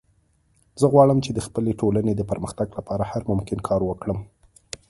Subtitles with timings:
[0.79, 4.19] زه غواړم چې د خپلې ټولنې د پرمختګ لپاره هر ممکن کار وکړم